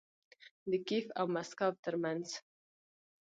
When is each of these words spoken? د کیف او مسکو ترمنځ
د 0.69 0.71
کیف 0.87 1.05
او 1.19 1.25
مسکو 1.35 1.69
ترمنځ 1.85 2.27